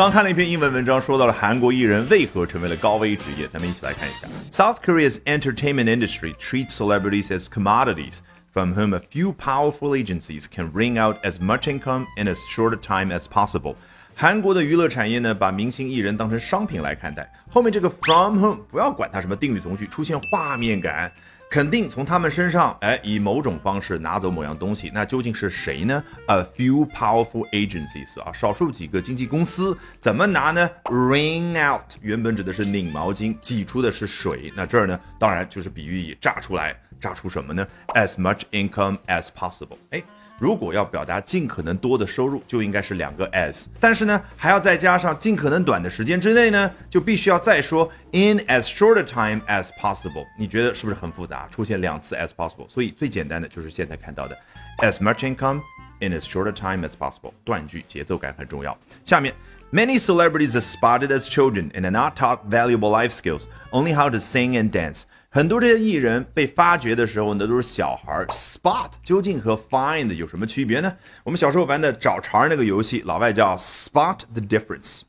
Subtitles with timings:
[0.00, 4.26] 刚看了一篇英文文章，说到了韩国艺人为何成为了高危职业，咱们一起来看一下。
[4.50, 8.20] South Korea's entertainment industry treats celebrities as commodities.
[8.50, 12.72] From whom a few powerful agencies can wring out as much income in as short
[12.72, 13.74] a time as possible.
[14.14, 17.30] 韩国的娱乐产业呢，把明星艺人当成商品来看待。
[17.50, 21.12] 后面这个 from whom 不要管它什么定语从句，出现画面感。
[21.50, 40.00] 肯定从他们身上，哎，以某种方式拿走某样东西，那究竟是谁呢？A few powerful agencies 啊，少数几个经纪公司怎么拿呢？Ring out 原本指的是拧毛巾，挤出的是水，那这儿呢，当然就是比喻以榨出来，榨出什么呢？As much income as possible，哎。
[40.39, 50.25] 如果要表达尽可能多的收入，就应该是两个 as，但是呢，还要再加上尽可能短的时间之内呢，就必须要再说 in as short a time as possible。
[50.37, 51.47] 你觉得是不是很复杂？
[51.49, 54.37] 出现两次 as possible，所以最简单的就是现在看到的
[54.79, 55.61] as much income
[56.01, 57.31] in as short a time as possible。
[57.45, 58.77] 断句节奏感很重要。
[59.05, 59.33] 下面，
[59.71, 64.17] many celebrities are spotted as children and are not taught valuable life skills, only how to
[64.17, 65.03] sing and dance。
[65.32, 68.26] 很多这些艺人被发掘的时候呢，都是小孩儿。
[68.30, 70.92] Spot 究竟和 find 有什么区别呢？
[71.22, 75.02] 我们小时候玩的找茬那个游戏，老外叫 spot the difference。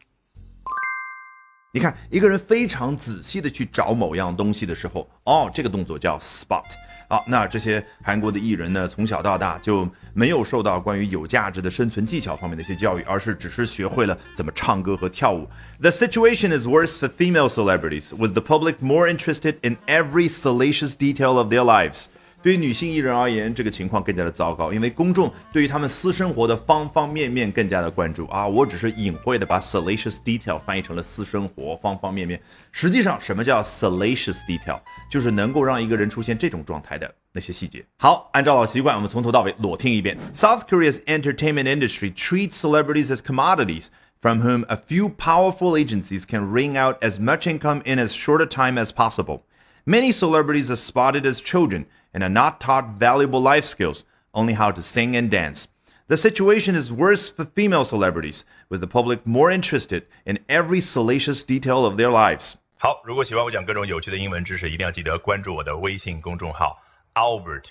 [1.73, 6.65] 你看，一个人非常仔细的去找某样东西的时候，哦，这个动作叫 spot。
[7.07, 15.47] 好，那这些韩国的艺人呢，从小到大就没有受到关于有价值的生存技巧方面的一些教育，而是只是学会了怎么唱歌和跳舞。
[15.79, 21.37] The situation is worse for female celebrities, with the public more interested in every salacious detail
[21.37, 22.07] of their lives.
[22.41, 28.47] 对于女性艺人而言，这个情况更加的糟糕，因为公众对于他们私生活的方方面面更加的关注啊！
[28.47, 34.79] 我只是隐晦的把 salacious detail 翻译成了私生活方方面面，实际上什么叫 salacious detail？
[35.09, 37.85] 就是能够让一个人出现这种状态的那些细节。
[37.97, 40.17] 好，按照老习惯，我们从头到尾裸听一遍。
[40.33, 43.85] South Korea's entertainment industry treats celebrities as commodities.
[44.23, 48.39] From whom a few powerful agencies can wring out as much income in as short
[48.39, 49.39] a time as possible.
[49.84, 54.72] Many celebrities are spotted as children and are not taught valuable life skills, only how
[54.72, 55.68] to sing and dance.
[56.08, 61.42] The situation is worse for female celebrities, with the public more interested in every salacious
[61.42, 62.56] detail of their lives.
[62.78, 66.80] 好，如果喜欢我讲各种有趣的英文知识，一定要记得关注我的微信公众号
[67.14, 67.70] Albert